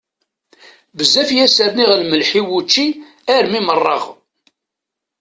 Bezzaf 0.97 1.29
i 1.31 1.37
as-rniɣ 1.45 1.89
lemleḥ 1.95 2.31
i 2.39 2.41
wučči 2.47 2.87
armi 3.35 3.61
meṛṛeɣ! 3.67 4.03